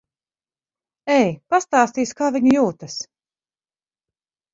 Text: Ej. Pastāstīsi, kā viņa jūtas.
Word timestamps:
Ej. 1.17 1.27
Pastāstīsi, 1.53 2.15
kā 2.21 2.29
viņa 2.37 2.55
jūtas. 2.55 2.97